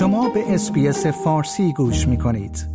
شما 0.00 0.28
به 0.28 0.54
SBS 0.54 1.06
فارسی 1.06 1.72
گوش 1.72 2.08
می 2.08 2.18
کنید. 2.18 2.66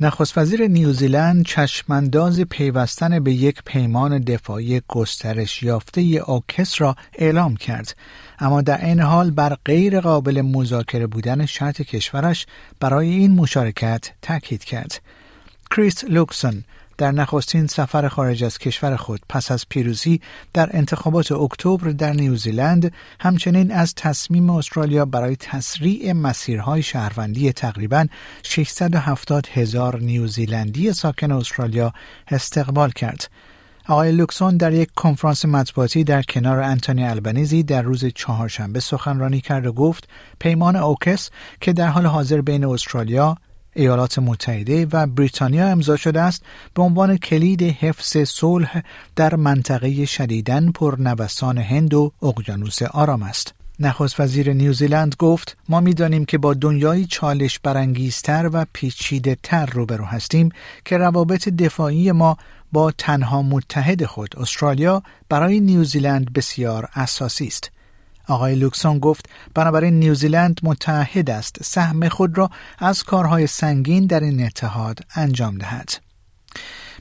نخست 0.00 0.38
وزیر 0.38 0.68
نیوزیلند 0.68 1.44
چشمانداز 1.44 2.40
پیوستن 2.40 3.24
به 3.24 3.32
یک 3.32 3.62
پیمان 3.66 4.18
دفاعی 4.18 4.82
گسترش 4.88 5.62
یافته 5.62 6.00
AUKUS 6.00 6.80
را 6.80 6.96
اعلام 7.14 7.56
کرد 7.56 7.96
اما 8.38 8.62
در 8.62 8.84
این 8.84 9.00
حال 9.00 9.30
بر 9.30 9.56
غیر 9.64 10.00
قابل 10.00 10.40
مذاکره 10.40 11.06
بودن 11.06 11.46
شرط 11.46 11.82
کشورش 11.82 12.46
برای 12.80 13.08
این 13.08 13.34
مشارکت 13.34 14.10
تاکید 14.22 14.64
کرد 14.64 15.00
کریس 15.70 16.04
لوکسون 16.04 16.64
در 16.98 17.12
نخستین 17.12 17.66
سفر 17.66 18.08
خارج 18.08 18.44
از 18.44 18.58
کشور 18.58 18.96
خود 18.96 19.20
پس 19.28 19.50
از 19.50 19.66
پیروزی 19.68 20.20
در 20.54 20.70
انتخابات 20.72 21.32
اکتبر 21.32 21.90
در 21.90 22.12
نیوزیلند 22.12 22.92
همچنین 23.20 23.72
از 23.72 23.94
تصمیم 23.94 24.50
استرالیا 24.50 25.04
برای 25.04 25.36
تسریع 25.36 26.12
مسیرهای 26.12 26.82
شهروندی 26.82 27.52
تقریبا 27.52 28.06
670 28.42 29.46
هزار 29.52 30.00
نیوزیلندی 30.00 30.92
ساکن 30.92 31.32
استرالیا 31.32 31.92
استقبال 32.28 32.90
کرد. 32.90 33.30
آقای 33.88 34.12
لوکسون 34.12 34.56
در 34.56 34.72
یک 34.72 34.88
کنفرانس 34.96 35.44
مطبوعاتی 35.44 36.04
در 36.04 36.22
کنار 36.22 36.60
انتونی 36.60 37.04
البنیزی 37.04 37.62
در 37.62 37.82
روز 37.82 38.04
چهارشنبه 38.04 38.80
سخنرانی 38.80 39.40
کرد 39.40 39.66
و 39.66 39.72
گفت 39.72 40.08
پیمان 40.38 40.76
اوکس 40.76 41.30
که 41.60 41.72
در 41.72 41.86
حال 41.86 42.06
حاضر 42.06 42.40
بین 42.40 42.64
استرالیا، 42.64 43.36
ایالات 43.78 44.18
متحده 44.18 44.86
و 44.92 45.06
بریتانیا 45.06 45.68
امضا 45.68 45.96
شده 45.96 46.20
است 46.20 46.42
به 46.74 46.82
عنوان 46.82 47.16
کلید 47.16 47.62
حفظ 47.62 48.16
صلح 48.16 48.82
در 49.16 49.34
منطقه 49.34 50.04
شدیداً 50.04 50.70
پرنوسان 50.74 51.58
هند 51.58 51.94
و 51.94 52.12
اقیانوس 52.22 52.82
آرام 52.82 53.22
است. 53.22 53.54
نخست 53.80 54.20
وزیر 54.20 54.52
نیوزیلند 54.52 55.14
گفت 55.18 55.56
ما 55.68 55.80
می‌دانیم 55.80 56.24
که 56.24 56.38
با 56.38 56.54
دنیای 56.54 57.06
چالش 57.06 57.58
برانگیزتر 57.58 58.50
و 58.52 58.66
پیچیده 58.72 59.36
تر 59.42 59.66
روبرو 59.66 60.04
هستیم 60.04 60.48
که 60.84 60.96
روابط 60.96 61.48
دفاعی 61.48 62.12
ما 62.12 62.36
با 62.72 62.90
تنها 62.90 63.42
متحد 63.42 64.04
خود 64.04 64.34
استرالیا 64.38 65.02
برای 65.28 65.60
نیوزیلند 65.60 66.32
بسیار 66.32 66.88
اساسی 66.94 67.46
است. 67.46 67.70
آقای 68.28 68.54
لوکسون 68.54 68.98
گفت 68.98 69.28
بنابراین 69.54 69.98
نیوزیلند 69.98 70.60
متحد 70.62 71.30
است 71.30 71.62
سهم 71.62 72.08
خود 72.08 72.38
را 72.38 72.50
از 72.78 73.02
کارهای 73.02 73.46
سنگین 73.46 74.06
در 74.06 74.20
این 74.20 74.44
اتحاد 74.44 75.00
انجام 75.14 75.58
دهد. 75.58 76.08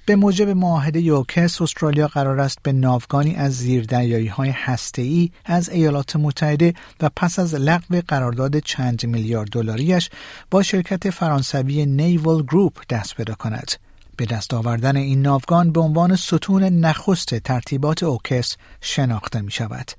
به 0.07 0.15
موجب 0.15 0.49
معاهده 0.49 1.01
AUKUS 1.01 1.61
استرالیا 1.61 2.07
قرار 2.07 2.39
است 2.39 2.57
به 2.63 2.71
ناوگانی 2.71 3.35
از 3.35 3.57
زیردریایی 3.57 4.27
های 4.27 4.53
هسته‌ای 4.97 5.31
از 5.45 5.69
ایالات 5.69 6.15
متحده 6.15 6.73
و 7.01 7.09
پس 7.15 7.39
از 7.39 7.55
لغو 7.55 8.01
قرارداد 8.07 8.59
چند 8.59 9.05
میلیارد 9.05 9.49
دلاریش 9.49 10.09
با 10.51 10.63
شرکت 10.63 11.09
فرانسوی 11.09 11.85
Naval 11.85 12.43
Group 12.43 12.73
دست 12.89 13.15
پیدا 13.15 13.33
کند. 13.33 13.71
به 14.17 14.25
دست 14.25 14.53
آوردن 14.53 14.97
این 14.97 15.21
ناوگان 15.21 15.71
به 15.71 15.79
عنوان 15.79 16.15
ستون 16.15 16.63
نخست 16.63 17.35
ترتیبات 17.35 18.03
AUKUS 18.03 18.57
شناخته 18.81 19.41
می 19.41 19.51
شود. 19.51 19.91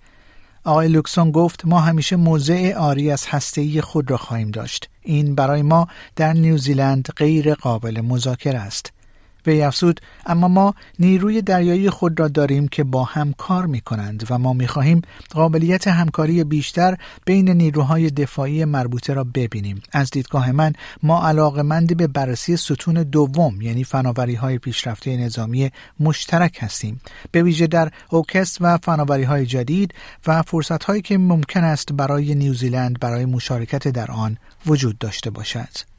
آقای 0.65 0.89
لوکسون 0.89 1.31
گفت 1.31 1.65
ما 1.65 1.81
همیشه 1.81 2.17
موضع 2.17 2.75
عاری 2.77 3.11
از 3.11 3.27
هسته‌ای 3.27 3.81
خود 3.81 4.11
را 4.11 4.17
خواهیم 4.17 4.51
داشت. 4.51 4.91
این 5.03 5.35
برای 5.35 5.63
ما 5.63 5.89
در 6.17 6.33
نیوزیلند 6.33 7.09
غیر 7.17 7.55
قابل 7.55 8.01
مذاکره 8.01 8.59
است. 8.59 8.93
وی 9.47 9.63
افزود 9.63 10.01
اما 10.27 10.49
ما 10.49 10.75
نیروی 10.99 11.43
دریایی 11.43 11.91
خود 11.91 12.21
را 12.21 12.29
داریم 12.29 12.69
که 12.69 12.85
با 12.85 13.05
هم 13.05 13.33
کار 13.33 13.67
می 13.67 13.81
کنند 13.81 14.27
و 14.31 14.39
ما 14.39 14.53
می 14.53 14.67
خواهیم 14.67 15.03
قابلیت 15.31 15.89
همکاری 15.89 16.45
بیشتر 16.45 16.97
بین 17.25 17.49
نیروهای 17.49 18.11
دفاعی 18.11 18.65
مربوطه 18.65 19.15
را 19.15 19.25
ببینیم. 19.25 19.83
از 19.93 20.11
دیدگاه 20.11 20.53
من 20.53 20.73
ما 21.03 21.29
علاقمند 21.29 21.97
به 21.97 22.07
بررسی 22.07 22.57
ستون 22.57 22.95
دوم 22.95 23.63
یعنی 23.63 23.85
فناوری 23.85 24.35
های 24.35 24.59
پیشرفته 24.59 25.17
نظامی 25.17 25.71
مشترک 26.01 26.59
هستیم. 26.61 27.01
به 27.33 27.43
ویژه 27.43 27.67
در 27.67 27.91
اوکس 28.11 28.59
و 28.61 28.79
فناوری 28.79 29.23
های 29.23 29.47
جدید 29.47 29.95
و 30.27 30.43
فرصت 30.43 30.85
هایی 30.85 31.03
که 31.03 31.19
ممکن 31.19 31.65
است 31.65 31.93
برای 31.93 32.35
نیوزیلند 32.35 33.01
برای 33.01 33.25
مشارکت 33.25 33.89
در 33.89 34.11
آن 34.11 34.37
وجود 34.67 34.99
داشته 34.99 35.31
باشد. 35.31 35.98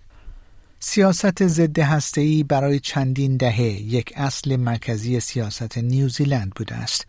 سیاست 0.81 1.47
ضد 1.47 1.79
هسته‌ای 1.79 2.43
برای 2.43 2.79
چندین 2.79 3.37
دهه 3.37 3.61
یک 3.61 4.13
اصل 4.15 4.55
مرکزی 4.55 5.19
سیاست 5.19 5.77
نیوزیلند 5.77 6.51
بوده 6.55 6.75
است. 6.75 7.07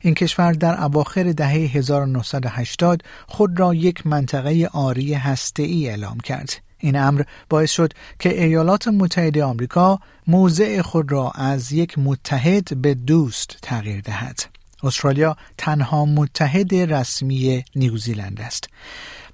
این 0.00 0.14
کشور 0.14 0.52
در 0.52 0.84
اواخر 0.84 1.32
دهه 1.32 1.48
1980 1.48 3.02
خود 3.26 3.60
را 3.60 3.74
یک 3.74 4.06
منطقه 4.06 4.68
آری 4.72 5.14
هسته‌ای 5.14 5.88
اعلام 5.88 6.20
کرد. 6.20 6.52
این 6.78 6.96
امر 6.96 7.22
باعث 7.48 7.70
شد 7.70 7.92
که 8.18 8.44
ایالات 8.44 8.88
متحده 8.88 9.44
آمریکا 9.44 10.00
موضع 10.26 10.82
خود 10.82 11.12
را 11.12 11.30
از 11.30 11.72
یک 11.72 11.98
متحد 11.98 12.82
به 12.82 12.94
دوست 12.94 13.56
تغییر 13.62 14.00
دهد. 14.00 14.40
استرالیا 14.82 15.36
تنها 15.58 16.04
متحد 16.04 16.74
رسمی 16.74 17.64
نیوزیلند 17.76 18.40
است. 18.40 18.68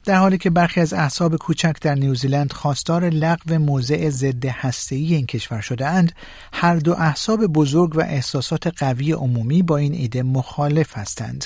در 0.05 0.17
حالی 0.17 0.39
که 0.39 0.51
برخی 0.51 0.81
از 0.81 0.93
احساب 0.93 1.37
کوچک 1.37 1.77
در 1.81 1.95
نیوزیلند 1.95 2.53
خواستار 2.53 3.09
لغو 3.09 3.59
موضع 3.59 4.11
ضد 4.11 4.47
هسته‌ای 4.47 5.15
این 5.15 5.27
کشور 5.27 5.61
شده 5.61 5.87
اند 5.87 6.13
هر 6.53 6.77
دو 6.77 6.93
احساب 6.93 7.47
بزرگ 7.47 7.97
و 7.97 8.01
احساسات 8.01 8.67
قوی 8.67 9.13
عمومی 9.13 9.63
با 9.63 9.77
این 9.77 9.95
ایده 9.95 10.23
مخالف 10.23 10.99
هستند 10.99 11.45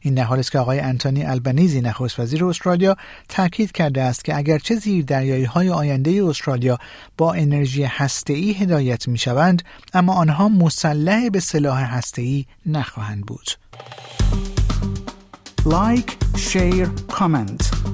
این 0.00 0.14
در 0.14 0.34
است 0.34 0.52
که 0.52 0.58
آقای 0.58 0.80
انتونی 0.80 1.24
البنیزی 1.24 1.80
نخست 1.80 2.20
وزیر 2.20 2.44
استرالیا 2.44 2.96
تاکید 3.28 3.72
کرده 3.72 4.02
است 4.02 4.24
که 4.24 4.36
اگرچه 4.36 4.74
زیر 4.74 5.04
دریایی 5.04 5.44
های 5.44 5.70
آینده 5.70 6.24
استرالیا 6.24 6.78
با 7.16 7.32
انرژی 7.32 7.82
هسته‌ای 7.82 8.52
هدایت 8.52 9.08
می 9.08 9.18
شوند 9.18 9.62
اما 9.94 10.14
آنها 10.14 10.48
مسلح 10.48 11.28
به 11.28 11.40
سلاح 11.40 11.94
هسته‌ای 11.96 12.44
نخواهند 12.66 13.26
بود. 13.26 13.50
like، 15.66 16.16
share، 16.36 16.88
comment. 17.08 17.93